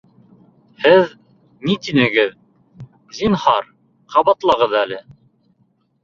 Һеҙ 0.83 1.11
ни 1.67 1.75
тинегеҙ, 1.87 2.31
зинһар, 3.17 3.67
ҡабатлағыҙ 4.15 4.73
әле? 4.81 4.99